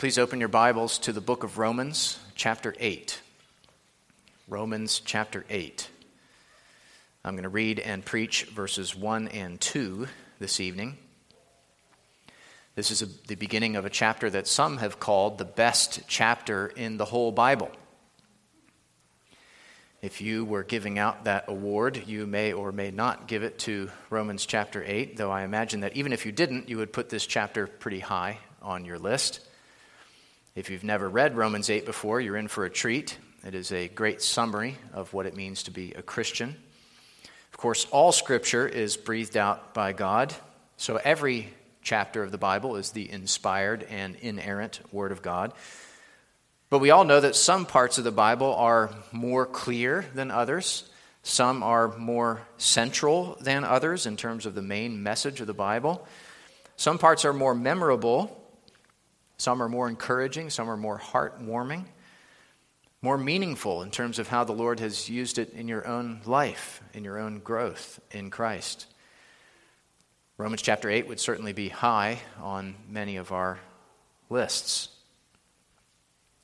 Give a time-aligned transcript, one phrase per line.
[0.00, 3.20] Please open your Bibles to the book of Romans, chapter 8.
[4.48, 5.90] Romans, chapter 8.
[7.22, 10.08] I'm going to read and preach verses 1 and 2
[10.38, 10.96] this evening.
[12.76, 16.68] This is a, the beginning of a chapter that some have called the best chapter
[16.68, 17.70] in the whole Bible.
[20.00, 23.90] If you were giving out that award, you may or may not give it to
[24.08, 27.26] Romans chapter 8, though I imagine that even if you didn't, you would put this
[27.26, 29.40] chapter pretty high on your list.
[30.56, 33.16] If you've never read Romans 8 before, you're in for a treat.
[33.46, 36.56] It is a great summary of what it means to be a Christian.
[37.52, 40.34] Of course, all scripture is breathed out by God,
[40.76, 45.52] so every chapter of the Bible is the inspired and inerrant Word of God.
[46.68, 50.90] But we all know that some parts of the Bible are more clear than others.
[51.22, 56.04] Some are more central than others in terms of the main message of the Bible.
[56.74, 58.39] Some parts are more memorable
[59.40, 61.86] some are more encouraging, some are more heartwarming,
[63.00, 66.82] more meaningful in terms of how the Lord has used it in your own life,
[66.92, 68.86] in your own growth in Christ.
[70.36, 73.58] Romans chapter 8 would certainly be high on many of our
[74.28, 74.90] lists.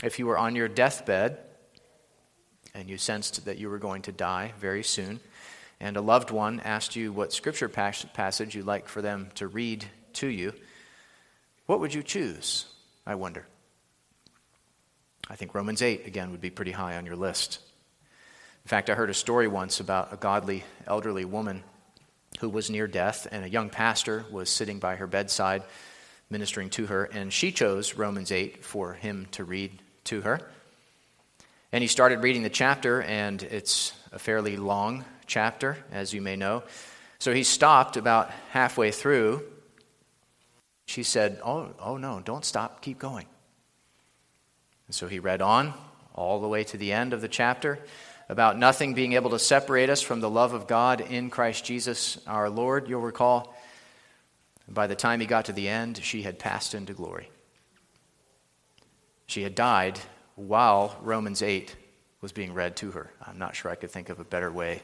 [0.03, 1.37] If you were on your deathbed
[2.75, 5.21] and you sensed that you were going to die very soon,
[5.81, 9.85] and a loved one asked you what scripture passage you'd like for them to read
[10.15, 10.55] to you,
[11.67, 12.65] what would you choose?
[13.07, 13.47] I wonder.
[15.29, 17.61] I think Romans 8, again, would be pretty high on your list.
[18.65, 21.63] In fact, I heard a story once about a godly elderly woman
[22.41, 25.63] who was near death, and a young pastor was sitting by her bedside
[26.31, 30.41] ministering to her, and she chose Romans 8 for him to read to her.
[31.73, 36.37] And he started reading the chapter, and it's a fairly long chapter, as you may
[36.37, 36.65] know.
[37.19, 39.45] So he stopped about halfway through
[40.87, 43.27] she said, Oh, oh no, don't stop, keep going.
[44.87, 45.75] And so he read on
[46.15, 47.79] all the way to the end of the chapter
[48.29, 52.19] about nothing being able to separate us from the love of God in Christ Jesus
[52.27, 52.89] our Lord.
[52.89, 53.55] You'll recall,
[54.69, 57.31] by the time he got to the end, she had passed into glory.
[59.27, 59.99] She had died
[60.37, 61.75] while Romans 8
[62.21, 63.11] was being read to her.
[63.25, 64.83] I'm not sure I could think of a better way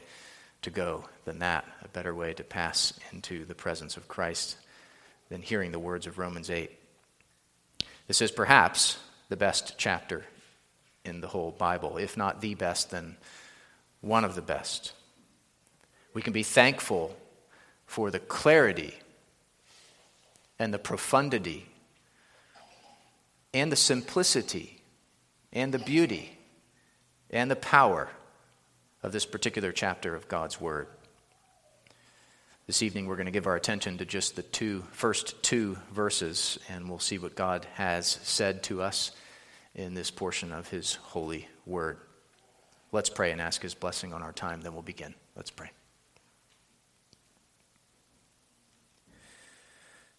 [0.61, 4.57] to go than that, a better way to pass into the presence of Christ
[5.29, 6.71] than hearing the words of Romans 8.
[8.07, 10.25] This is perhaps the best chapter
[11.05, 11.97] in the whole Bible.
[11.97, 13.17] If not the best, then
[14.01, 14.93] one of the best.
[16.13, 17.17] We can be thankful
[17.85, 18.95] for the clarity
[20.59, 21.67] and the profundity
[23.53, 24.81] and the simplicity
[25.51, 26.37] and the beauty
[27.29, 28.09] and the power
[29.01, 30.87] of this particular chapter of God's Word.
[32.65, 36.57] This evening, we're going to give our attention to just the two, first two verses,
[36.69, 39.11] and we'll see what God has said to us
[39.75, 41.97] in this portion of His holy word.
[42.93, 45.13] Let's pray and ask His blessing on our time, then we'll begin.
[45.35, 45.71] Let's pray.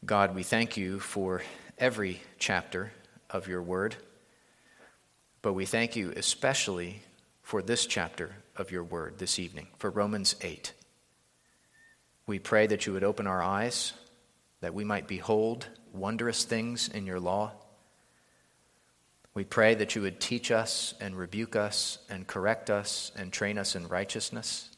[0.05, 1.41] God, we thank you for
[1.79, 2.93] every chapter
[3.31, 3.97] of your word,
[5.41, 7.01] but we thank you especially
[7.41, 10.75] for this chapter of your word this evening, for Romans 8.
[12.27, 13.93] We pray that you would open our eyes,
[14.61, 17.53] that we might behold wondrous things in your law.
[19.35, 23.59] We pray that you would teach us and rebuke us and correct us and train
[23.59, 24.71] us in righteousness.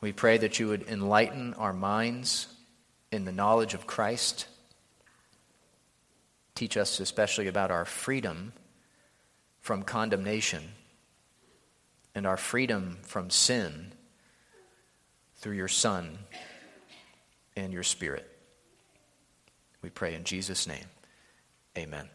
[0.00, 2.46] We pray that you would enlighten our minds
[3.10, 4.46] in the knowledge of Christ.
[6.54, 8.52] Teach us especially about our freedom
[9.60, 10.62] from condemnation
[12.14, 13.92] and our freedom from sin
[15.44, 16.16] through your Son
[17.54, 18.26] and your Spirit.
[19.82, 20.86] We pray in Jesus' name.
[21.76, 22.08] Amen.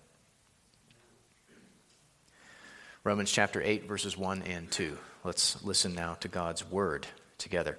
[3.03, 4.97] Romans chapter 8, verses 1 and 2.
[5.23, 7.06] Let's listen now to God's word
[7.38, 7.78] together.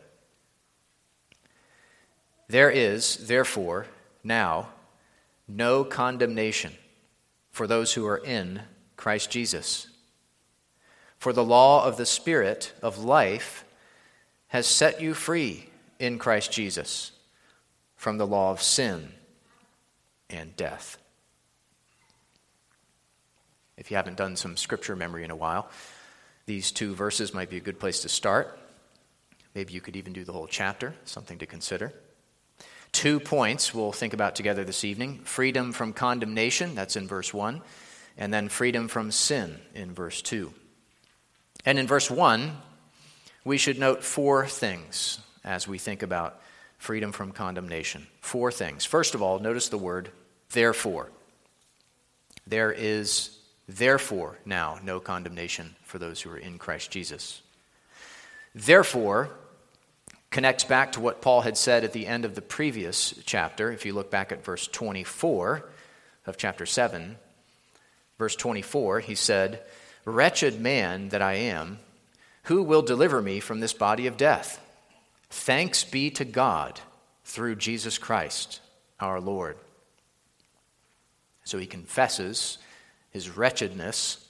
[2.47, 3.89] There is, therefore,
[4.23, 4.69] now
[5.49, 6.75] no condemnation
[7.51, 8.63] for those who are in
[8.97, 9.89] Christ Jesus.
[11.19, 13.65] For the law of the Spirit of life
[14.51, 15.69] has set you free
[15.99, 17.13] in Christ Jesus
[17.97, 19.13] from the law of sin
[20.29, 20.99] and death.
[23.77, 25.71] If you haven't done some scripture memory in a while,
[26.47, 28.59] these two verses might be a good place to start.
[29.55, 31.93] Maybe you could even do the whole chapter, something to consider.
[32.93, 37.63] Two points we'll think about together this evening freedom from condemnation, that's in verse 1,
[38.19, 40.53] and then freedom from sin in verse 2.
[41.65, 42.53] And in verse 1,
[43.45, 46.41] we should note four things as we think about
[46.79, 48.07] freedom from condemnation.
[48.21, 48.85] Four things.
[48.85, 50.11] First of all, notice the word
[50.51, 51.11] therefore.
[52.47, 53.37] There is
[53.69, 57.43] therefore now no condemnation for those who are in Christ Jesus.
[58.55, 59.31] Therefore,
[60.31, 63.71] connects back to what Paul had said at the end of the previous chapter.
[63.71, 65.69] If you look back at verse 24
[66.27, 67.17] of chapter 7,
[68.19, 69.63] verse 24, he said,
[70.05, 71.79] Wretched man that I am,
[72.45, 74.61] who will deliver me from this body of death?
[75.31, 76.81] Thanks be to God
[77.25, 78.61] through Jesus Christ
[78.99, 79.57] our Lord.
[81.45, 82.59] So he confesses
[83.11, 84.27] his wretchedness,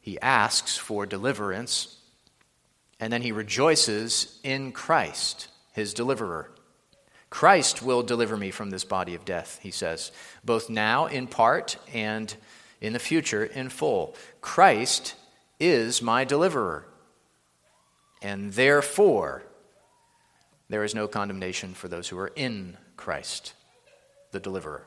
[0.00, 1.96] he asks for deliverance,
[3.00, 6.50] and then he rejoices in Christ, his deliverer.
[7.30, 10.12] Christ will deliver me from this body of death, he says,
[10.44, 12.34] both now in part and
[12.80, 14.14] in the future in full.
[14.40, 15.14] Christ
[15.60, 16.86] is my deliverer.
[18.20, 19.42] And therefore,
[20.68, 23.54] there is no condemnation for those who are in Christ,
[24.32, 24.84] the deliverer.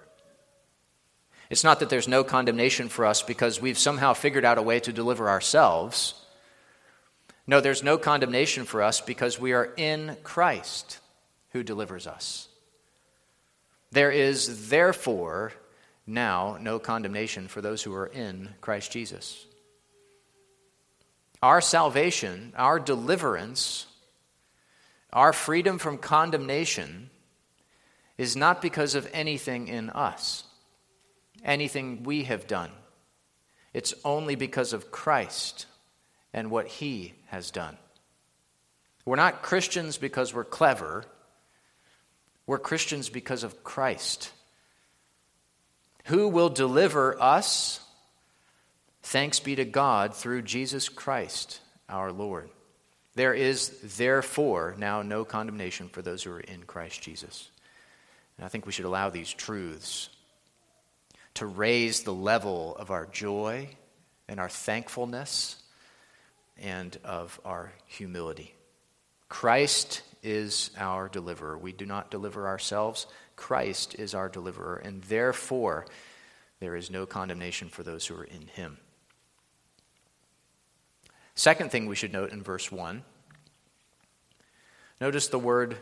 [1.50, 4.80] It's not that there's no condemnation for us because we've somehow figured out a way
[4.81, 6.13] to deliver ourselves.
[7.45, 11.00] No, there's no condemnation for us because we are in Christ
[11.50, 12.48] who delivers us.
[13.92, 15.51] There is therefore
[16.07, 19.45] now no condemnation for those who are in Christ Jesus.
[21.41, 23.88] Our salvation, our deliverance,
[25.11, 27.09] our freedom from condemnation
[28.17, 30.43] is not because of anything in us,
[31.43, 32.71] anything we have done.
[33.73, 35.65] It's only because of Christ
[36.33, 37.77] and what he has done.
[39.05, 41.05] We're not Christians because we're clever.
[42.45, 44.31] We're Christians because of Christ.
[46.05, 47.79] Who will deliver us?
[49.03, 51.59] Thanks be to God through Jesus Christ
[51.89, 52.50] our Lord.
[53.15, 57.50] There is therefore now no condemnation for those who are in Christ Jesus.
[58.38, 60.09] And I think we should allow these truths
[61.36, 63.69] to raise the level of our joy
[64.27, 65.62] and our thankfulness
[66.57, 68.53] and of our humility.
[69.27, 71.57] Christ is our deliverer.
[71.57, 73.07] We do not deliver ourselves.
[73.36, 75.86] Christ is our deliverer, and therefore
[76.59, 78.77] there is no condemnation for those who are in him.
[81.36, 83.04] Second thing we should note in verse 1
[85.00, 85.78] notice the word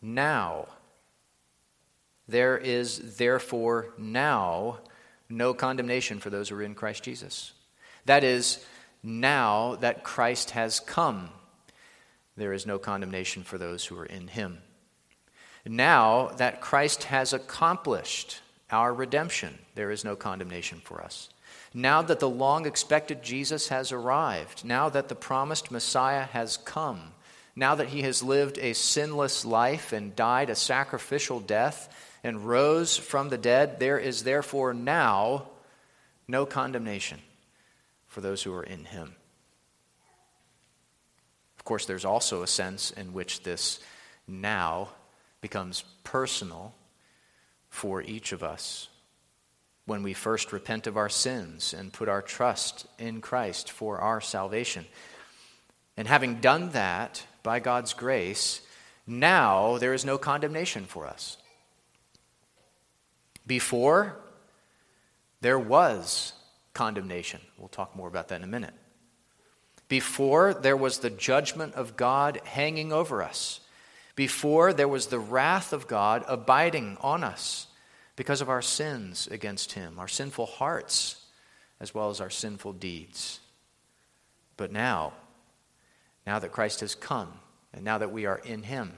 [0.00, 0.66] now.
[2.28, 4.78] There is therefore now
[5.28, 7.52] no condemnation for those who are in Christ Jesus.
[8.06, 8.64] That is,
[9.02, 11.30] now that Christ has come,
[12.36, 14.58] there is no condemnation for those who are in him.
[15.66, 21.28] Now that Christ has accomplished our redemption, there is no condemnation for us.
[21.72, 27.12] Now that the long expected Jesus has arrived, now that the promised Messiah has come,
[27.54, 31.88] now that he has lived a sinless life and died a sacrificial death
[32.24, 35.48] and rose from the dead, there is therefore now
[36.26, 37.20] no condemnation
[38.06, 39.14] for those who are in him.
[41.56, 43.78] Of course, there's also a sense in which this
[44.26, 44.88] now
[45.40, 46.74] becomes personal
[47.68, 48.88] for each of us
[49.90, 54.20] when we first repent of our sins and put our trust in Christ for our
[54.20, 54.86] salvation.
[55.96, 58.60] And having done that by God's grace,
[59.04, 61.38] now there is no condemnation for us.
[63.48, 64.14] Before,
[65.40, 66.34] there was
[66.72, 67.40] condemnation.
[67.58, 68.74] We'll talk more about that in a minute.
[69.88, 73.58] Before, there was the judgment of God hanging over us.
[74.14, 77.66] Before, there was the wrath of God abiding on us
[78.20, 81.24] because of our sins against Him, our sinful hearts,
[81.80, 83.40] as well as our sinful deeds.
[84.58, 85.14] But now,
[86.26, 87.32] now that Christ has come,
[87.72, 88.92] and now that we are in Him,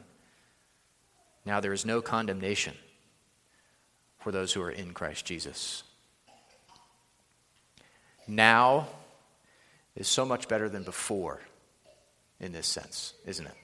[1.46, 2.74] now there is no condemnation
[4.18, 5.84] for those who are in Christ Jesus
[8.26, 8.88] now
[9.94, 11.38] is so much better than before
[12.40, 13.61] in this sense, isn't it?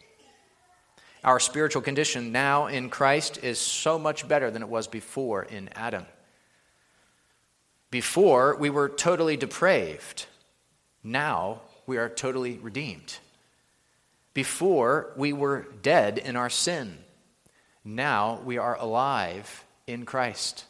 [1.25, 5.69] Our spiritual condition now in Christ is so much better than it was before in
[5.75, 6.07] Adam.
[7.91, 10.27] Before, we were totally depraved.
[11.03, 13.19] Now, we are totally redeemed.
[14.35, 16.99] Before, we were dead in our sin.
[17.85, 20.67] Now, we are alive in Christ.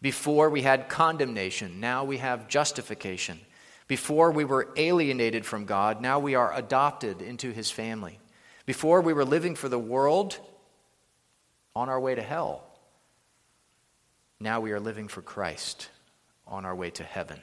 [0.00, 3.38] Before we had condemnation, now we have justification.
[3.86, 8.18] Before we were alienated from God, now we are adopted into his family.
[8.66, 10.38] Before we were living for the world,
[11.76, 12.64] on our way to hell.
[14.38, 15.88] Now we are living for Christ,
[16.46, 17.40] on our way to heaven.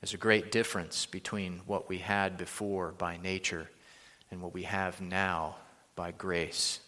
[0.00, 3.68] There's a great difference between what we had before by nature
[4.30, 5.56] and what we have now
[5.96, 6.80] by grace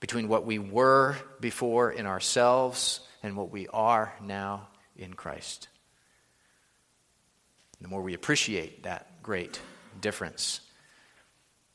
[0.00, 4.66] between what we were before in ourselves, and what we are now
[4.96, 5.68] in Christ.
[7.82, 9.60] The more we appreciate that great
[10.00, 10.60] difference,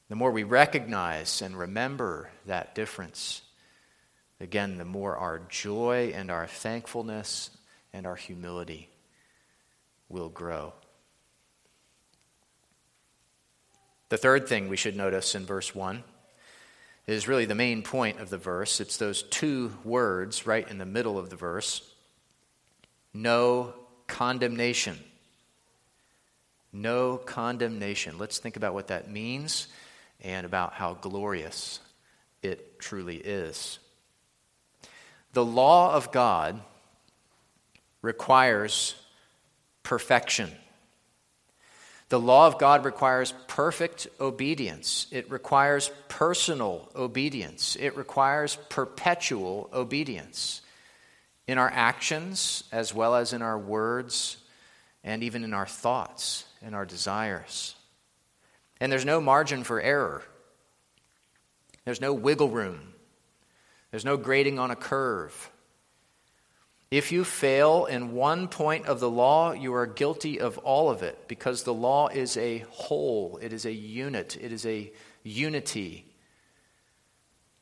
[0.10, 3.42] the more we recognize and remember that difference,
[4.40, 7.50] again, the more our joy and our thankfulness
[7.92, 8.90] and our humility
[10.10, 10.74] will grow.
[14.10, 16.04] The third thing we should notice in verse 1
[17.08, 18.80] is really the main point of the verse.
[18.80, 21.92] It's those two words right in the middle of the verse
[23.16, 23.74] no
[24.08, 25.00] condemnation.
[26.74, 28.18] No condemnation.
[28.18, 29.70] Let's think about what that means
[30.22, 31.80] and about how glorious
[32.42, 33.80] it truly is.
[35.34, 36.62] The law of God
[38.02, 38.96] requires
[39.84, 40.52] perfection.
[42.10, 45.08] The law of God requires perfect obedience.
[45.12, 47.76] It requires personal obedience.
[47.80, 50.62] It requires perpetual obedience
[51.48, 54.38] in our actions as well as in our words
[55.04, 57.76] and even in our thoughts and our desires.
[58.86, 60.22] And there's no margin for error,
[61.86, 62.94] there's no wiggle room,
[63.90, 65.50] there's no grading on a curve.
[66.92, 71.02] If you fail in one point of the law, you are guilty of all of
[71.02, 76.06] it because the law is a whole, it is a unit, it is a unity.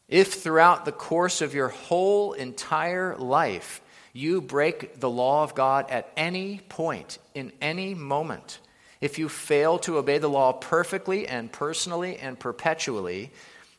[0.09, 3.79] If throughout the course of your whole entire life
[4.11, 8.59] you break the law of God at any point, in any moment,
[9.03, 13.31] if you fail to obey the law perfectly and personally and perpetually,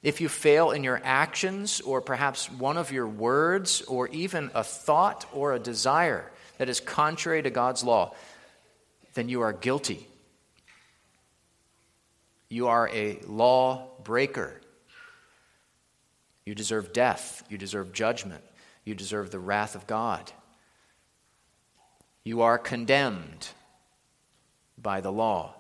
[0.03, 4.63] if you fail in your actions, or perhaps one of your words, or even a
[4.63, 8.15] thought or a desire that is contrary to God's law,
[9.15, 10.07] then you are guilty.
[12.51, 14.61] You are a law breaker.
[16.45, 17.43] You deserve death.
[17.49, 18.45] You deserve judgment.
[18.85, 20.31] You deserve the wrath of God.
[22.25, 23.49] You are condemned
[24.81, 25.55] by the law.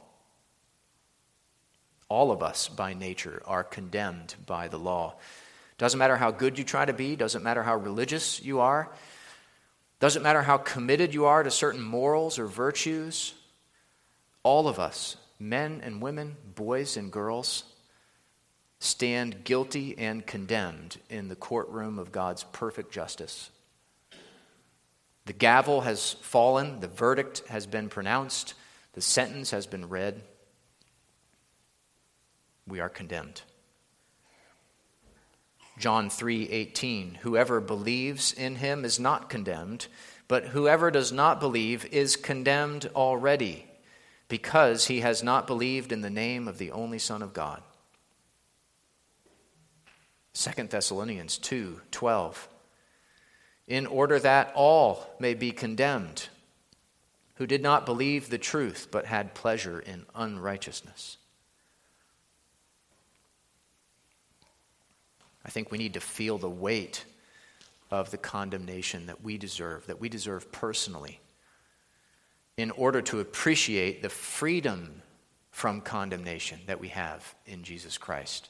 [2.08, 5.14] All of us, by nature, are condemned by the law.
[5.78, 8.90] Doesn't matter how good you try to be, doesn't matter how religious you are,
[10.00, 13.34] doesn't matter how committed you are to certain morals or virtues.
[14.42, 17.64] All of us, men and women, boys and girls,
[18.78, 23.50] stand guilty and condemned in the courtroom of God's perfect justice.
[25.24, 28.52] The gavel has fallen, the verdict has been pronounced,
[28.94, 30.22] the sentence has been read
[32.66, 33.42] we are condemned.
[35.78, 39.88] John 3:18 Whoever believes in him is not condemned,
[40.28, 43.66] but whoever does not believe is condemned already,
[44.28, 47.62] because he has not believed in the name of the only Son of God.
[50.32, 52.48] 2 Thessalonians 2:12
[53.66, 56.28] In order that all may be condemned
[57.36, 61.18] who did not believe the truth but had pleasure in unrighteousness.
[65.44, 67.04] I think we need to feel the weight
[67.90, 71.20] of the condemnation that we deserve, that we deserve personally,
[72.56, 75.02] in order to appreciate the freedom
[75.50, 78.48] from condemnation that we have in Jesus Christ.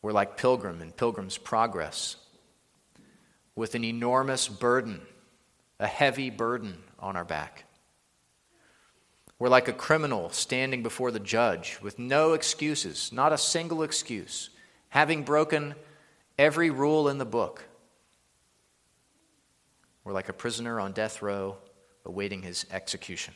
[0.00, 2.16] We're like Pilgrim in Pilgrim's Progress,
[3.54, 5.02] with an enormous burden,
[5.80, 7.64] a heavy burden on our back.
[9.40, 14.50] We're like a criminal standing before the judge with no excuses, not a single excuse
[14.90, 15.74] having broken
[16.38, 17.64] every rule in the book.
[20.04, 21.56] We're like a prisoner on death row
[22.04, 23.34] awaiting his execution.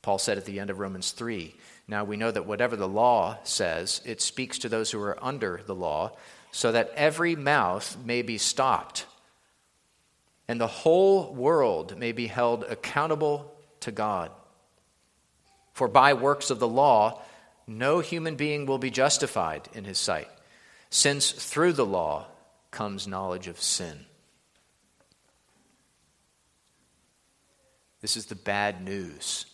[0.00, 1.54] Paul said at the end of Romans 3
[1.88, 5.60] Now we know that whatever the law says, it speaks to those who are under
[5.66, 6.16] the law,
[6.52, 9.06] so that every mouth may be stopped,
[10.48, 14.30] and the whole world may be held accountable to God.
[15.72, 17.22] For by works of the law,
[17.66, 20.28] no human being will be justified in his sight,
[20.90, 22.26] since through the law
[22.70, 24.06] comes knowledge of sin.
[28.00, 29.46] This is the bad news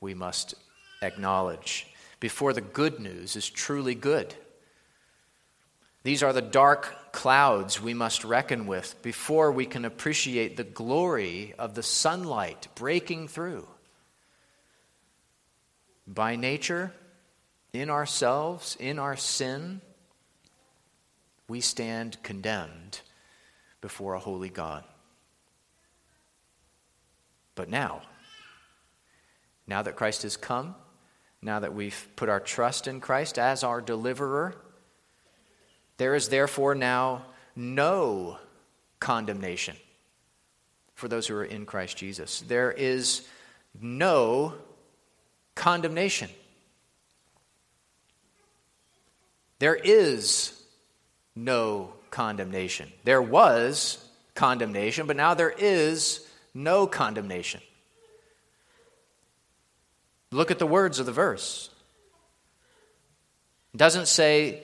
[0.00, 0.54] we must
[1.02, 1.86] acknowledge
[2.20, 4.34] before the good news is truly good.
[6.02, 11.54] These are the dark clouds we must reckon with before we can appreciate the glory
[11.58, 13.66] of the sunlight breaking through.
[16.06, 16.92] By nature,
[17.72, 19.80] in ourselves, in our sin,
[21.48, 23.00] we stand condemned
[23.80, 24.84] before a holy God.
[27.54, 28.02] But now,
[29.66, 30.74] now that Christ has come,
[31.42, 34.56] now that we've put our trust in Christ as our deliverer,
[35.96, 37.22] there is therefore now
[37.54, 38.38] no
[39.00, 39.76] condemnation
[40.94, 42.40] for those who are in Christ Jesus.
[42.42, 43.26] There is
[43.80, 44.54] no
[45.54, 46.30] condemnation.
[49.58, 50.60] There is
[51.34, 52.92] no condemnation.
[53.04, 57.60] There was condemnation, but now there is no condemnation.
[60.30, 61.70] Look at the words of the verse.
[63.74, 64.62] It doesn't say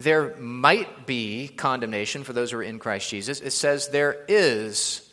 [0.00, 3.40] there might be condemnation for those who are in Christ Jesus.
[3.40, 5.12] It says there is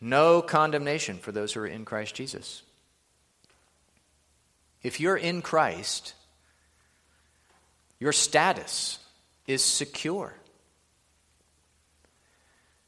[0.00, 2.62] no condemnation for those who are in Christ Jesus.
[4.82, 6.14] If you're in Christ,
[7.98, 8.98] your status
[9.46, 10.34] is secure.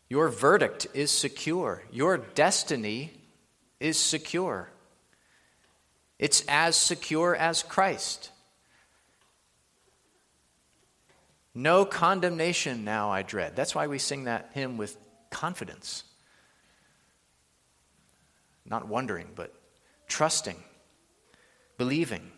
[0.09, 1.83] Your verdict is secure.
[1.93, 3.13] Your destiny
[3.81, 4.71] is secure.
[6.19, 8.32] It's as secure as Christ.
[11.55, 13.57] No condemnation now I dread.
[13.57, 14.97] That's why we sing that hymn with
[15.31, 16.05] confidence.
[18.65, 19.53] Not wondering, but
[20.07, 20.57] trusting,
[21.77, 22.33] believing.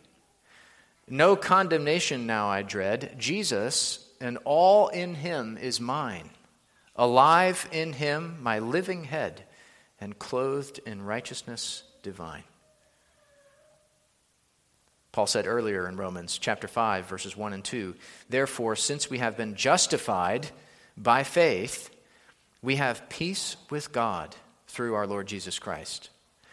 [1.08, 3.14] No condemnation now I dread.
[3.18, 6.30] Jesus and all in him is mine.
[6.96, 9.44] Alive in him, my living head,
[10.00, 12.44] and clothed in righteousness divine.
[15.14, 17.94] Paul said earlier in Romans chapter 5, verses 1 and 2
[18.28, 20.48] Therefore, since we have been justified
[20.96, 21.88] by faith,
[22.62, 24.34] we have peace with God
[24.66, 26.10] through our Lord Jesus Christ.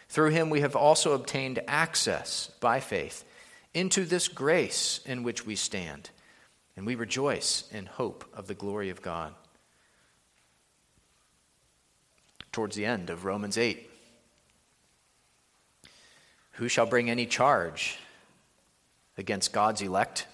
[0.09, 3.25] Through him we have also obtained access by faith
[3.73, 6.11] into this grace in which we stand,
[6.77, 9.33] and we rejoice in hope of the glory of God.
[12.51, 13.89] Towards the end of Romans 8,
[16.51, 17.97] who shall bring any charge?
[19.21, 20.27] Against God's elect.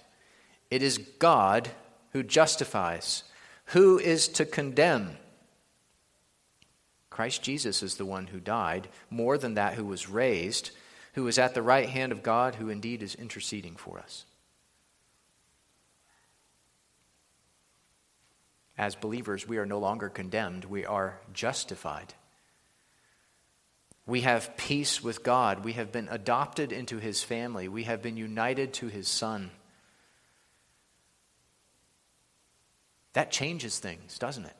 [0.72, 1.70] It is God
[2.14, 3.24] who justifies.
[3.66, 5.18] Who is to condemn?
[7.12, 10.72] Christ Jesus is the one who died, more than that, who was raised,
[11.14, 14.26] who is at the right hand of God, who indeed is interceding for us.
[18.78, 22.14] As believers, we are no longer condemned, we are justified.
[24.08, 25.66] We have peace with God.
[25.66, 27.68] We have been adopted into his family.
[27.68, 29.52] We have been united to his son.
[33.12, 34.56] That changes things, doesn't it?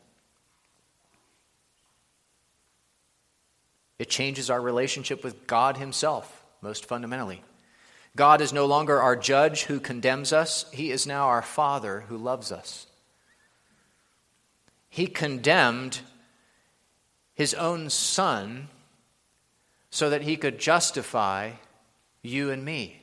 [4.00, 7.42] It changes our relationship with God himself, most fundamentally.
[8.16, 12.18] God is no longer our judge who condemns us, he is now our Father who
[12.18, 12.88] loves us.
[14.90, 16.02] He condemned
[17.34, 18.70] his own Son
[19.90, 21.52] so that he could justify
[22.22, 23.02] you and me.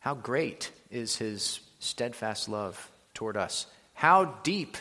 [0.00, 3.66] How great is his steadfast love toward us?
[3.94, 4.76] How deep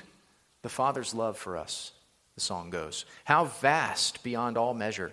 [0.61, 1.91] the Father's love for us,
[2.35, 3.05] the song goes.
[3.25, 5.11] How vast beyond all measure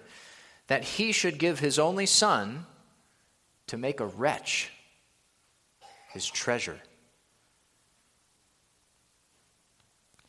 [0.66, 2.66] that he should give his only Son
[3.66, 4.70] to make a wretch
[6.12, 6.80] his treasure.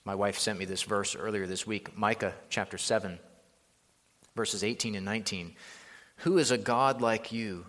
[0.10, 3.20] My wife sent me this verse earlier this week, Micah chapter 7,
[4.36, 5.54] verses 18 and 19.
[6.24, 7.68] Who is a God like you,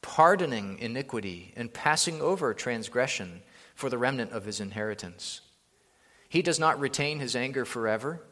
[0.00, 3.42] pardoning iniquity and passing over transgression
[3.74, 5.42] for the remnant of his inheritance?
[6.30, 8.22] He does not retain his anger forever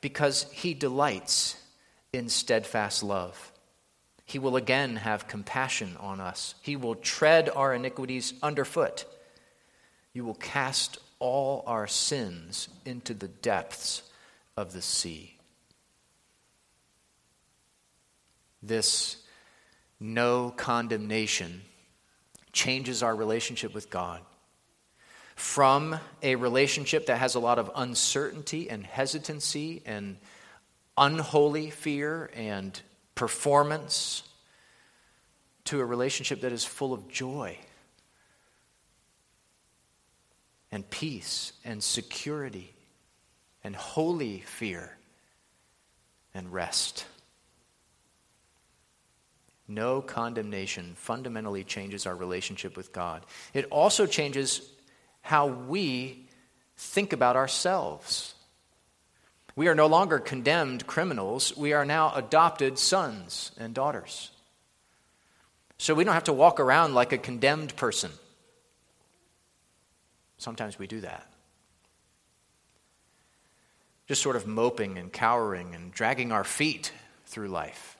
[0.00, 1.60] because he delights
[2.12, 3.50] in steadfast love.
[4.26, 6.54] He will again have compassion on us.
[6.62, 9.06] He will tread our iniquities underfoot.
[10.12, 14.02] You will cast all our sins into the depths
[14.56, 15.38] of the sea.
[18.60, 19.18] This
[20.00, 21.62] no condemnation
[22.52, 24.20] changes our relationship with God
[25.36, 30.16] from a relationship that has a lot of uncertainty and hesitancy and
[30.98, 32.82] unholy fear and
[33.14, 34.24] performance
[35.66, 37.56] to a relationship that is full of joy
[40.72, 42.74] and peace and security
[43.62, 44.96] and holy fear
[46.34, 47.04] and rest.
[49.68, 53.24] No condemnation fundamentally changes our relationship with God.
[53.54, 54.68] It also changes
[55.20, 56.26] how we
[56.76, 58.34] think about ourselves.
[59.54, 64.30] We are no longer condemned criminals, we are now adopted sons and daughters.
[65.78, 68.10] So we don't have to walk around like a condemned person.
[70.38, 71.26] Sometimes we do that.
[74.06, 76.92] Just sort of moping and cowering and dragging our feet
[77.26, 77.96] through life.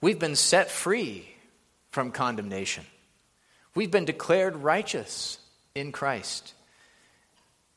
[0.00, 1.28] We've been set free
[1.90, 2.84] from condemnation.
[3.74, 5.38] We've been declared righteous
[5.74, 6.54] in Christ.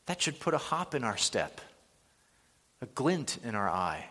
[0.06, 1.60] That should put a hop in our step,
[2.80, 4.06] a glint in our eye.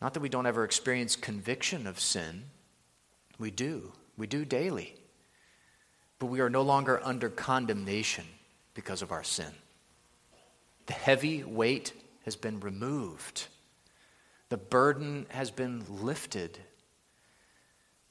[0.00, 2.44] Not that we don't ever experience conviction of sin,
[3.38, 3.92] we do.
[4.16, 4.94] We do daily.
[6.22, 8.24] But we are no longer under condemnation
[8.74, 9.50] because of our sin.
[10.86, 11.92] The heavy weight
[12.24, 13.48] has been removed,
[14.48, 16.56] the burden has been lifted.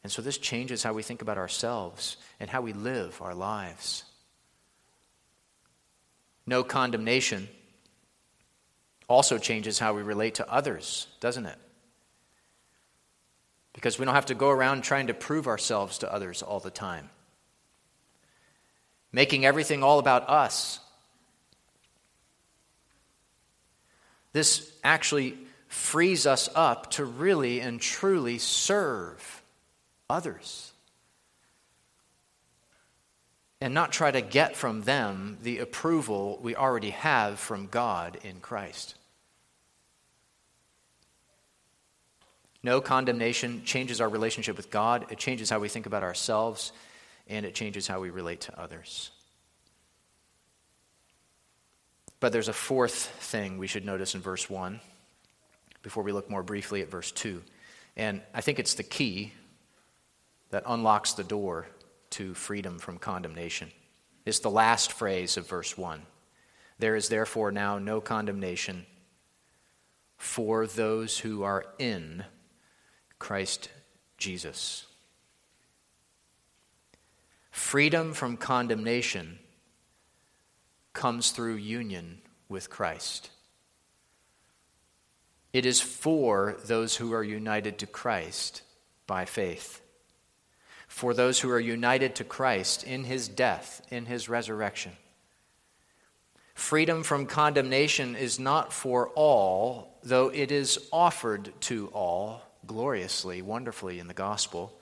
[0.04, 4.04] And so this changes how we think about ourselves and how we live our lives.
[6.45, 7.47] No condemnation
[9.08, 11.58] also changes how we relate to others, doesn't it?
[13.71, 16.69] Because we don't have to go around trying to prove ourselves to others all the
[16.69, 17.10] time,
[19.12, 20.80] making everything all about us.
[24.34, 29.41] This actually frees us up to really and truly serve
[30.10, 30.71] others
[33.62, 38.39] and not try to get from them the approval we already have from God in
[38.39, 38.95] Christ.
[42.63, 46.71] No condemnation changes our relationship with God, it changes how we think about ourselves,
[47.31, 49.09] and it changes how we relate to others.
[52.19, 54.79] But there's a fourth thing we should notice in verse 1
[55.81, 57.41] before we look more briefly at verse 2.
[57.95, 59.33] And I think it's the key
[60.51, 61.67] that unlocks the door
[62.11, 63.71] to freedom from condemnation.
[64.25, 66.03] It's the last phrase of verse 1.
[66.77, 68.85] There is therefore now no condemnation
[70.17, 72.25] for those who are in
[73.17, 73.69] Christ
[74.17, 74.85] Jesus.
[77.51, 79.37] Freedom from condemnation
[80.93, 83.29] comes through union with Christ.
[85.53, 88.61] It is for those who are united to Christ
[89.05, 89.81] by faith.
[90.87, 94.93] For those who are united to Christ in his death, in his resurrection.
[96.53, 103.99] Freedom from condemnation is not for all, though it is offered to all gloriously, wonderfully
[103.99, 104.77] in the gospel.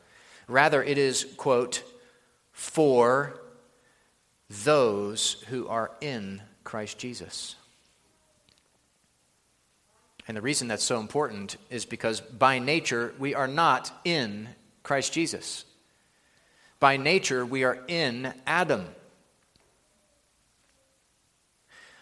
[0.48, 1.84] Rather, it is, quote,
[2.60, 3.40] for
[4.66, 7.56] those who are in Christ Jesus.
[10.28, 14.50] And the reason that's so important is because by nature we are not in
[14.84, 15.64] Christ Jesus.
[16.82, 18.88] By nature we are in Adam.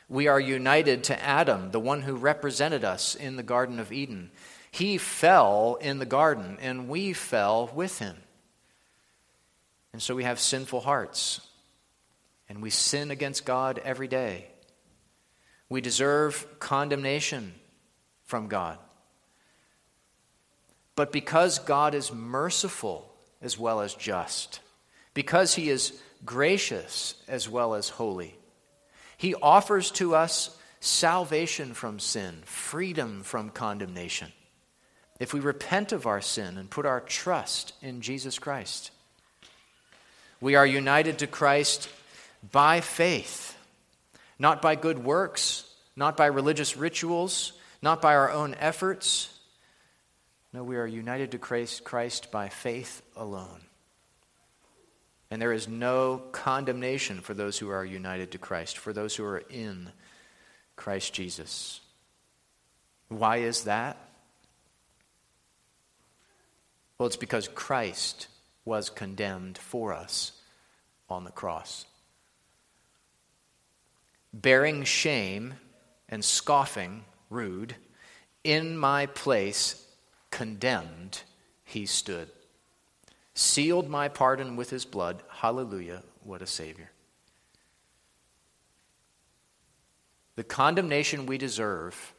[0.10, 4.32] We are united to Adam, the one who represented us in the Garden of Eden.
[4.72, 8.18] He fell in the garden, and we fell with him.
[9.98, 11.42] And so we have sinful hearts
[12.48, 14.46] and we sin against God every day.
[15.70, 17.56] We deserve condemnation
[18.24, 18.78] from God.
[20.96, 24.60] But because God is merciful as well as just,
[25.16, 28.38] because He is gracious as well as holy,
[29.18, 34.32] He offers to us salvation from sin, freedom from condemnation.
[35.20, 38.92] If we repent of our sin and put our trust in Jesus Christ,
[40.40, 41.90] we are united to Christ
[42.52, 43.58] by faith,
[44.38, 45.64] not by good works,
[45.96, 49.34] not by religious rituals, not by our own efforts.
[50.54, 53.62] No, we are united to Christ, by faith alone.
[55.30, 59.26] And there is no condemnation for those who are united to Christ, for those who
[59.26, 59.92] are in
[60.76, 61.82] Christ Jesus.
[63.10, 63.98] Why is that?
[66.98, 68.28] Well, it's because Christ
[68.68, 70.34] was condemned for us
[71.10, 71.86] on the cross
[74.42, 75.56] bearing shame
[76.10, 77.76] and scoffing, rude,
[78.44, 79.86] in my place,
[80.32, 81.22] condemned,
[81.64, 82.30] he stood.
[83.34, 85.22] Sealed my pardon with his blood.
[85.30, 86.92] Hallelujah, what a Savior.
[90.36, 92.14] The condemnation we deserve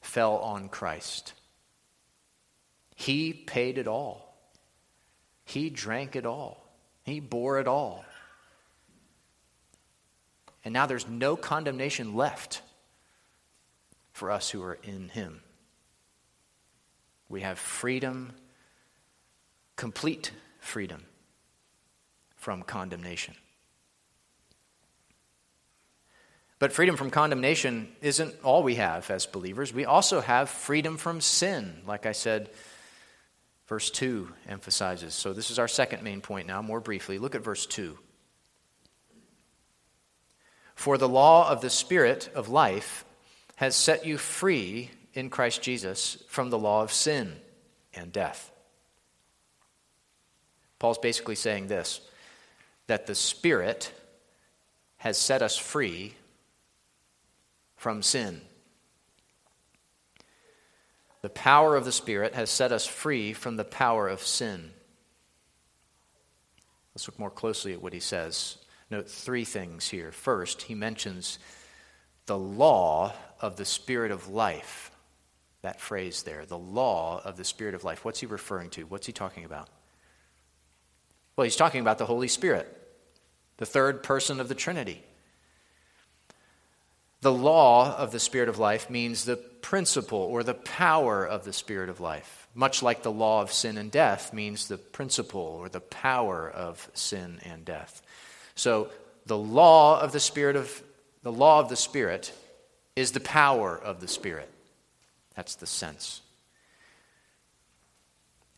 [0.00, 1.34] fell on Christ.
[2.94, 4.23] He paid it all,
[5.44, 6.64] He drank it all,
[7.04, 8.04] He bore it all.
[10.64, 12.62] And now there's no condemnation left
[14.12, 15.42] for us who are in Him.
[17.28, 18.32] We have freedom,
[19.76, 20.30] complete
[20.60, 21.04] freedom
[22.36, 23.34] from condemnation.
[26.58, 29.74] But freedom from condemnation isn't all we have as believers.
[29.74, 32.48] We also have freedom from sin, like I said,
[33.66, 35.14] verse 2 emphasizes.
[35.14, 37.18] So this is our second main point now, more briefly.
[37.18, 37.98] Look at verse 2.
[40.74, 43.04] For the law of the Spirit of life
[43.56, 47.36] has set you free in Christ Jesus from the law of sin
[47.94, 48.50] and death.
[50.78, 52.00] Paul's basically saying this
[52.86, 53.92] that the Spirit
[54.98, 56.14] has set us free
[57.76, 58.40] from sin.
[61.24, 64.72] The power of the Spirit has set us free from the power of sin.
[66.94, 68.58] Let's look more closely at what he says.
[68.90, 70.12] Note three things here.
[70.12, 71.38] First, he mentions
[72.26, 74.90] the law of the Spirit of life.
[75.62, 78.04] That phrase there, the law of the Spirit of life.
[78.04, 78.82] What's he referring to?
[78.82, 79.70] What's he talking about?
[81.36, 82.68] Well, he's talking about the Holy Spirit,
[83.56, 85.02] the third person of the Trinity.
[87.24, 91.54] The law of the Spirit of life means the principle or the power of the
[91.54, 95.70] Spirit of life, much like the law of sin and death means the principle or
[95.70, 98.02] the power of sin and death.
[98.56, 98.90] So,
[99.24, 100.82] the law of the Spirit of
[101.22, 102.30] the law of the Spirit
[102.94, 104.50] is the power of the Spirit.
[105.34, 106.20] That's the sense.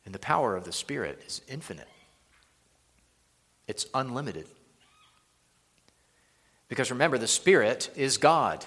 [0.04, 1.86] And the power of the Spirit is infinite.
[3.68, 4.48] It's unlimited.
[6.68, 8.64] Because remember, the Spirit is God.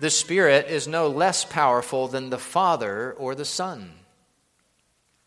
[0.00, 3.92] The Spirit is no less powerful than the Father or the Son.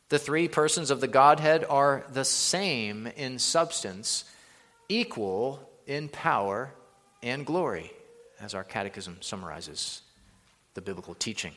[0.09, 4.25] The three persons of the Godhead are the same in substance,
[4.87, 6.71] equal in power
[7.23, 7.91] and glory,
[8.39, 10.01] as our catechism summarizes
[10.75, 11.53] the biblical teaching.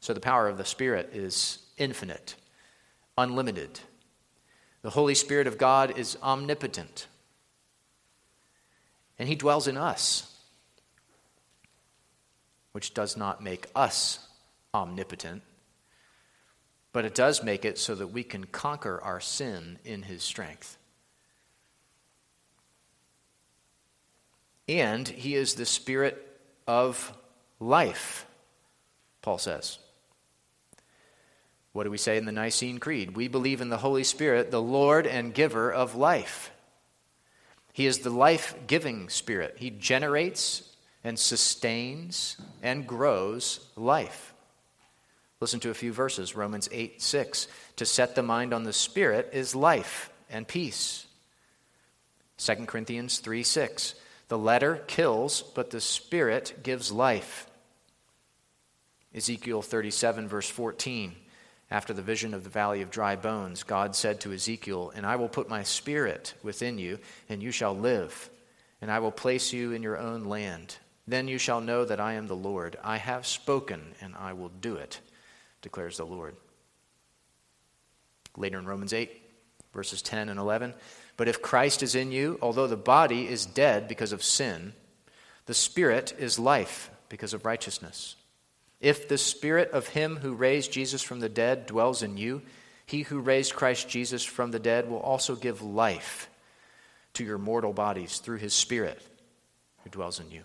[0.00, 2.34] So the power of the Spirit is infinite,
[3.18, 3.80] unlimited.
[4.82, 7.06] The Holy Spirit of God is omnipotent
[9.20, 10.34] and he dwells in us,
[12.72, 14.26] which does not make us
[14.72, 15.42] omnipotent,
[16.94, 20.78] but it does make it so that we can conquer our sin in his strength.
[24.66, 27.14] And he is the spirit of
[27.60, 28.24] life,
[29.20, 29.78] Paul says.
[31.72, 33.14] What do we say in the Nicene Creed?
[33.14, 36.52] We believe in the Holy Spirit, the Lord and giver of life.
[37.72, 39.56] He is the life giving spirit.
[39.58, 40.62] He generates
[41.04, 44.34] and sustains and grows life.
[45.40, 47.48] Listen to a few verses Romans 8 6.
[47.76, 51.06] To set the mind on the Spirit is life and peace.
[52.38, 53.94] 2 Corinthians 3 6.
[54.28, 57.46] The letter kills, but the Spirit gives life.
[59.14, 61.16] Ezekiel 37, verse 14.
[61.70, 65.16] After the vision of the valley of dry bones, God said to Ezekiel, And I
[65.16, 68.28] will put my spirit within you, and you shall live,
[68.80, 70.76] and I will place you in your own land.
[71.06, 72.76] Then you shall know that I am the Lord.
[72.82, 75.00] I have spoken, and I will do it,
[75.62, 76.34] declares the Lord.
[78.36, 79.10] Later in Romans 8,
[79.72, 80.74] verses 10 and 11.
[81.16, 84.72] But if Christ is in you, although the body is dead because of sin,
[85.46, 88.16] the spirit is life because of righteousness.
[88.80, 92.42] If the spirit of him who raised Jesus from the dead dwells in you,
[92.86, 96.28] he who raised Christ Jesus from the dead will also give life
[97.14, 99.00] to your mortal bodies through his spirit
[99.84, 100.42] who dwells in you.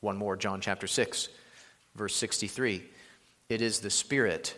[0.00, 1.28] One more, John chapter 6,
[1.94, 2.84] verse 63.
[3.48, 4.54] It is the spirit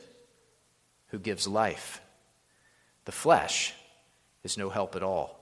[1.09, 2.01] who gives life.
[3.05, 3.75] The flesh
[4.43, 5.39] is no help at all.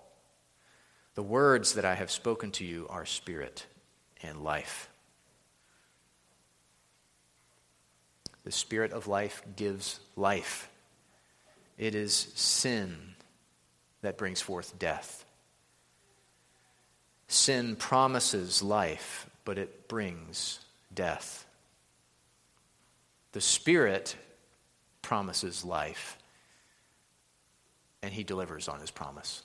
[1.14, 3.66] The words that I have spoken to you are spirit
[4.22, 4.89] and life.
[8.44, 10.68] The Spirit of life gives life.
[11.78, 13.14] It is sin
[14.02, 15.24] that brings forth death.
[17.28, 20.60] Sin promises life, but it brings
[20.92, 21.46] death.
[23.32, 24.16] The Spirit
[25.02, 26.18] promises life,
[28.02, 29.42] and He delivers on His promise.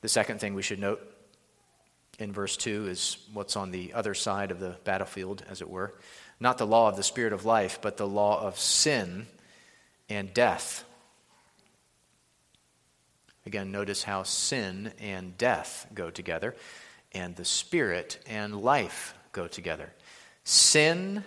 [0.00, 1.00] The second thing we should note
[2.20, 5.94] in verse 2 is what's on the other side of the battlefield, as it were.
[6.38, 9.26] Not the law of the Spirit of life, but the law of sin
[10.08, 10.84] and death.
[13.46, 16.54] Again, notice how sin and death go together,
[17.12, 19.90] and the Spirit and life go together.
[20.44, 21.24] Sin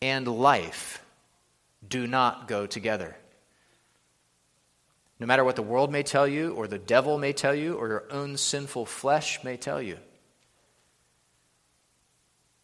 [0.00, 1.04] and life
[1.86, 3.16] do not go together.
[5.18, 7.88] No matter what the world may tell you, or the devil may tell you, or
[7.88, 9.98] your own sinful flesh may tell you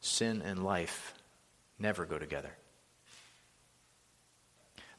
[0.07, 1.14] sin and life
[1.79, 2.51] never go together.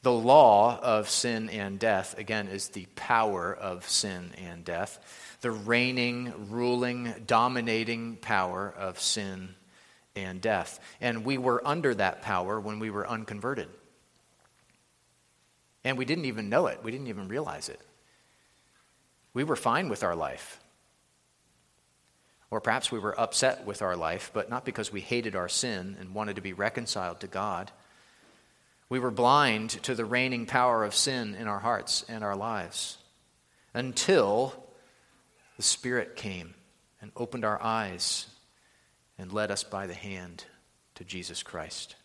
[0.02, 5.50] The law of sin and death, again, is the power of sin and death, the
[5.50, 9.56] reigning, ruling, dominating power of sin
[10.14, 10.78] and death.
[11.00, 13.68] And we were under that power when we were unconverted.
[15.82, 17.80] And we didn't even know it, we didn't even realize it.
[19.34, 20.60] We were fine with our life.
[22.50, 25.96] Or perhaps we were upset with our life, but not because we hated our sin
[26.00, 27.70] and wanted to be reconciled to God.
[28.88, 32.96] We were blind to the reigning power of sin in our hearts and our lives
[33.74, 34.64] until
[35.56, 36.54] the Spirit came
[37.02, 38.26] and opened our eyes
[39.18, 40.44] and led us by the hand
[40.94, 41.96] to Jesus Christ.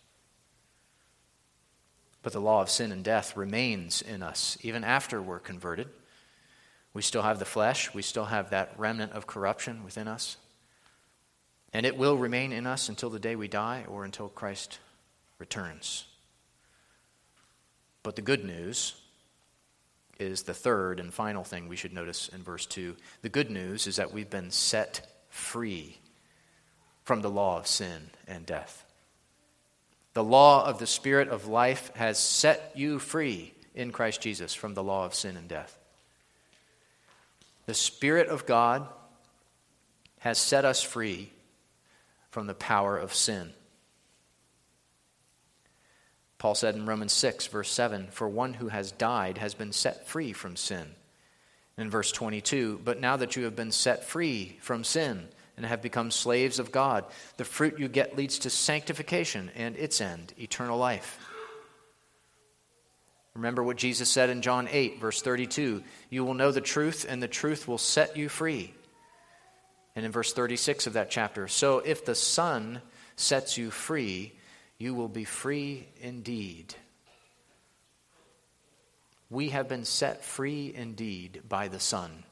[2.21, 5.89] But the law of sin and death remains in us even after we're converted.
[6.93, 10.37] We still have the flesh, we still have that remnant of corruption within us.
[11.73, 14.79] And it will remain in us until the day we die or until Christ
[15.39, 16.05] returns.
[18.03, 18.95] But the good news
[20.19, 22.95] is the third and final thing we should notice in verse 2.
[23.23, 25.97] The good news is that we've been set free
[27.03, 28.85] from the law of sin and death.
[30.13, 34.75] The law of the Spirit of life has set you free in Christ Jesus from
[34.75, 35.77] the law of sin and death.
[37.65, 38.87] The Spirit of God
[40.19, 41.31] has set us free
[42.31, 43.53] from the power of sin.
[46.37, 50.07] Paul said in Romans 6, verse 7 For one who has died has been set
[50.07, 50.87] free from sin.
[51.77, 55.81] In verse 22, but now that you have been set free from sin and have
[55.81, 57.05] become slaves of God,
[57.37, 61.17] the fruit you get leads to sanctification and its end, eternal life.
[63.35, 67.21] Remember what Jesus said in John 8, verse 32 You will know the truth, and
[67.21, 68.73] the truth will set you free.
[69.95, 72.81] And in verse 36 of that chapter, so if the Son
[73.15, 74.33] sets you free,
[74.77, 76.75] you will be free indeed.
[79.29, 82.23] We have been set free indeed by the Son.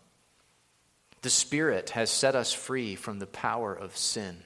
[1.22, 4.44] The Spirit has set us free from the power of sin.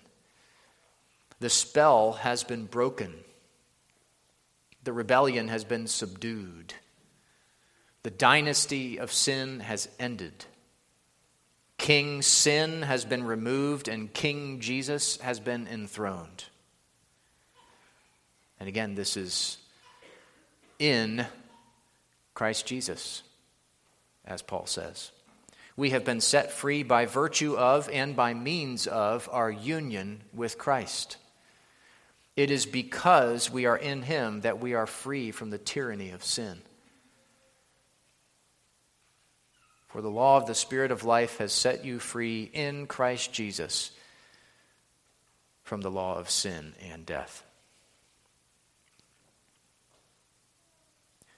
[1.39, 3.13] The spell has been broken.
[4.85, 6.75] The rebellion has been subdued.
[8.03, 10.45] The dynasty of sin has ended.
[11.77, 16.45] King Sin has been removed and King Jesus has been enthroned.
[18.59, 19.57] And again, this is
[20.77, 21.25] in
[22.35, 23.23] Christ Jesus,
[24.23, 25.11] as Paul says.
[25.75, 30.57] We have been set free by virtue of and by means of our union with
[30.57, 31.17] Christ.
[32.35, 36.23] It is because we are in Him that we are free from the tyranny of
[36.23, 36.61] sin.
[39.87, 43.91] For the law of the Spirit of life has set you free in Christ Jesus
[45.63, 47.43] from the law of sin and death.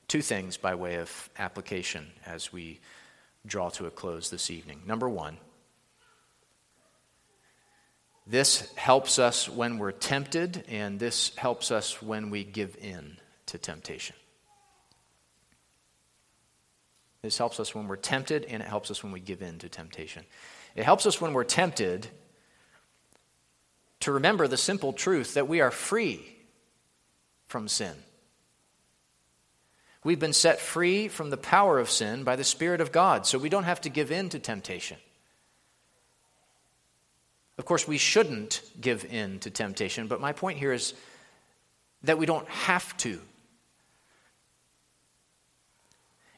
[0.07, 2.79] Two things by way of application as we
[3.45, 4.81] draw to a close this evening.
[4.88, 5.38] Number one,
[8.29, 13.57] this helps us when we're tempted, and this helps us when we give in to
[13.57, 14.15] temptation.
[17.21, 19.69] This helps us when we're tempted, and it helps us when we give in to
[19.69, 20.25] temptation.
[20.75, 22.07] It helps us when we're tempted
[24.01, 26.21] to remember the simple truth that we are free
[27.47, 27.95] from sin.
[30.03, 33.37] We've been set free from the power of sin by the Spirit of God, so
[33.37, 34.97] we don't have to give in to temptation.
[37.58, 40.93] Of course, we shouldn't give in to temptation, but my point here is
[42.04, 43.20] that we don't have to.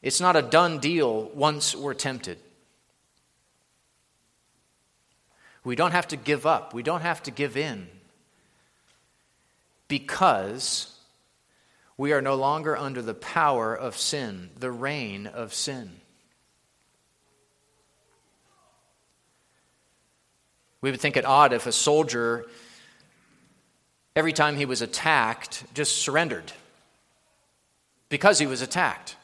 [0.02, 2.38] It's not a done deal once we're tempted.
[5.62, 6.72] We don't have to give up.
[6.72, 7.86] We don't have to give in.
[9.88, 10.96] Because
[11.98, 15.99] we are no longer under the power of sin, the reign of sin.
[20.80, 22.46] We would think it odd if a soldier,
[24.16, 26.52] every time he was attacked, just surrendered
[28.08, 29.16] because he was attacked.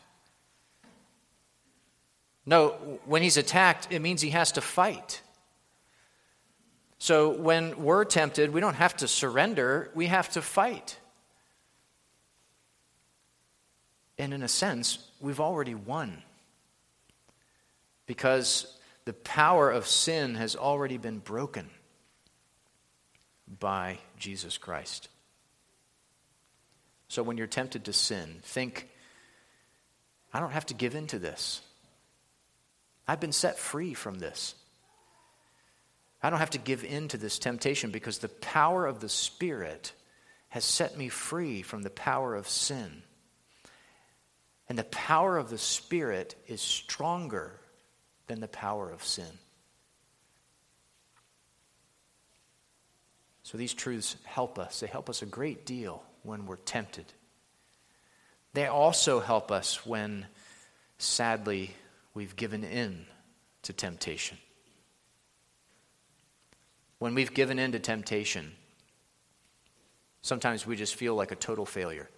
[2.44, 2.70] No,
[3.04, 5.20] when he's attacked, it means he has to fight.
[6.98, 10.98] So when we're tempted, we don't have to surrender, we have to fight.
[14.18, 16.22] And in a sense, we've already won.
[18.06, 18.75] Because
[19.06, 21.70] the power of sin has already been broken
[23.60, 25.08] by Jesus Christ.
[27.08, 28.88] So when you're tempted to sin, think,
[30.34, 31.62] I don't have to give in to this.
[33.06, 34.56] I've been set free from this.
[36.20, 39.92] I don't have to give in to this temptation because the power of the Spirit
[40.48, 43.02] has set me free from the power of sin.
[44.68, 47.60] And the power of the Spirit is stronger
[48.26, 49.38] than the power of sin.
[53.42, 54.80] So these truths help us.
[54.80, 57.06] They help us a great deal when we're tempted.
[58.54, 60.26] They also help us when,
[60.98, 61.70] sadly,
[62.14, 63.06] we've given in
[63.62, 64.38] to temptation.
[66.98, 68.52] when we've given in to temptation,
[70.22, 72.08] sometimes we just feel like a total failure.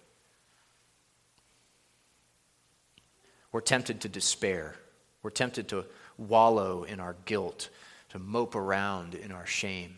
[3.51, 4.75] We're tempted to despair.
[5.21, 5.85] We're tempted to
[6.17, 7.69] wallow in our guilt,
[8.09, 9.97] to mope around in our shame.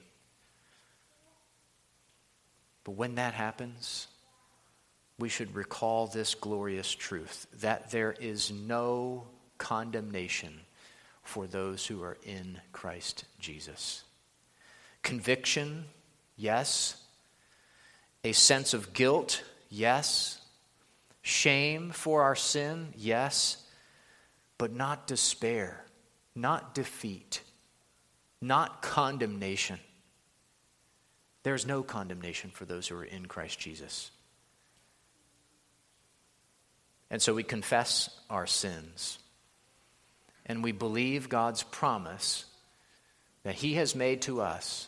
[2.84, 4.08] But when that happens,
[5.20, 10.62] we should recall this glorious truth that there is no condemnation
[11.22, 14.04] for those who are in Christ Jesus.
[15.04, 15.86] Conviction,
[16.36, 16.98] yes.
[18.24, 20.42] A sense of guilt, yes.
[21.22, 23.61] Shame for our sin, yes.
[24.62, 25.84] But not despair,
[26.36, 27.41] not defeat,
[28.43, 29.80] not condemnation.
[31.41, 34.12] There's no condemnation for those who are in Christ Jesus.
[37.09, 39.18] And so we confess our sins.
[40.45, 42.45] And we believe God's promise
[43.41, 44.88] that He has made to us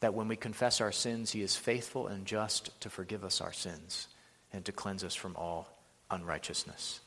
[0.00, 3.52] that when we confess our sins, He is faithful and just to forgive us our
[3.52, 4.08] sins
[4.52, 5.68] and to cleanse us from all
[6.10, 6.98] unrighteousness.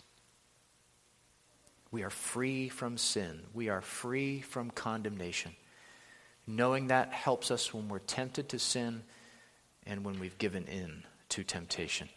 [1.92, 5.56] We are free from sin, we are free from condemnation.
[6.48, 9.04] Knowing that helps us when we're tempted to sin
[9.86, 12.10] and when we've given in to temptation.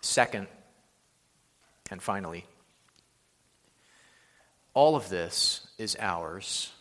[0.00, 0.48] Second,
[1.90, 2.44] and finally,
[4.74, 6.72] all of this is ours,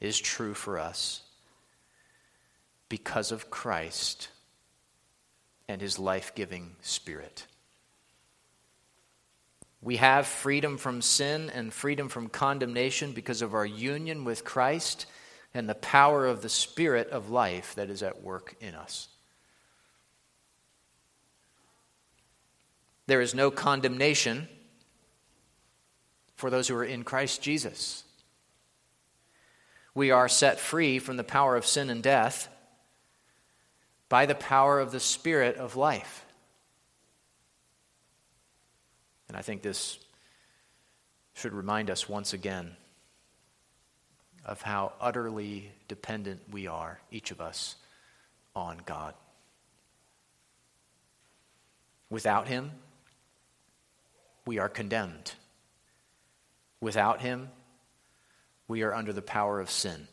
[0.00, 1.22] is true for us
[2.88, 4.28] because of Christ
[5.68, 7.46] and his life giving spirit.
[9.82, 15.06] We have freedom from sin and freedom from condemnation because of our union with Christ
[15.54, 19.08] and the power of the Spirit of life that is at work in us.
[23.06, 24.48] There is no condemnation
[26.36, 28.04] for those who are in Christ Jesus.
[29.94, 32.48] We are set free from the power of sin and death
[34.08, 36.24] by the power of the Spirit of life.
[39.30, 39.96] And I think this
[41.34, 42.72] should remind us once again
[44.44, 47.76] of how utterly dependent we are, each of us,
[48.56, 49.14] on God.
[52.10, 52.72] Without Him,
[54.46, 55.32] we are condemned.
[56.80, 57.50] Without Him,
[58.66, 60.08] we are under the power of sin.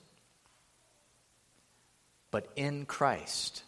[2.30, 3.64] But in Christ,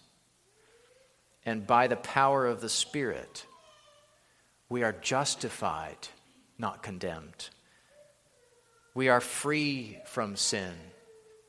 [1.43, 3.47] and by the power of the Spirit,
[4.69, 6.07] we are justified,
[6.57, 7.49] not condemned.
[8.93, 10.73] We are free from sin,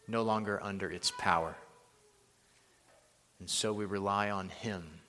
[0.08, 1.54] no longer under its power.
[3.38, 5.00] And so we rely on Him.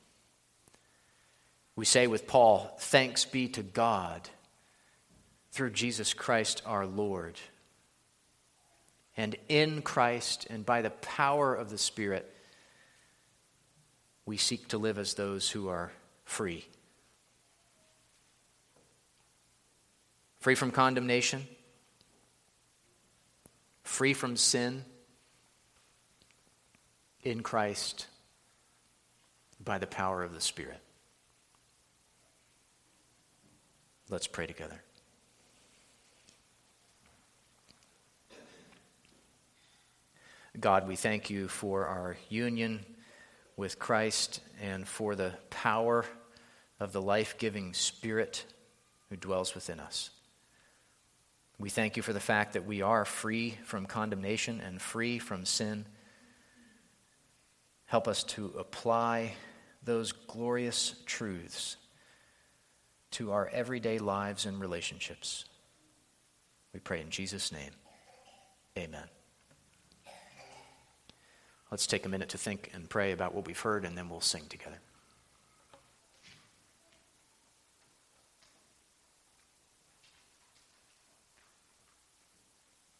[1.76, 4.30] We say with Paul, Thanks be to God
[5.52, 7.40] through Jesus Christ our Lord.
[9.18, 12.34] And in Christ and by the power of the Spirit,
[14.26, 15.92] we seek to live as those who are
[16.24, 16.66] free.
[20.42, 21.48] Free from condemnation,
[23.84, 24.84] free from sin
[27.24, 28.08] in Christ
[29.64, 30.82] by the power of the Spirit.
[34.10, 34.82] Let's pray together.
[40.60, 42.84] God, we thank you for our union
[43.56, 46.04] with Christ and for the power
[46.80, 48.44] of the life giving Spirit
[49.10, 50.10] who dwells within us.
[51.62, 55.46] We thank you for the fact that we are free from condemnation and free from
[55.46, 55.86] sin.
[57.86, 59.36] Help us to apply
[59.84, 61.78] those glorious truths
[63.12, 65.46] to our everyday lives and relationships.
[66.74, 67.72] We pray in Jesus' name.
[68.76, 69.08] Amen.
[71.70, 74.20] Let's take a minute to think and pray about what we've heard, and then we'll
[74.20, 74.80] sing together.